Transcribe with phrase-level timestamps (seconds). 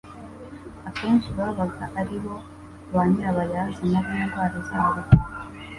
[0.89, 2.35] akenshi babaga aribo
[2.93, 5.01] ba nyirabayazana b'indwara zabo;